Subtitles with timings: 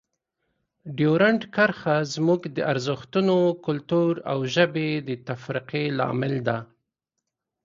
[0.97, 6.57] ډیورنډ کرښه زموږ د ارزښتونو، کلتور او ژبې د تفرقې لامل ده.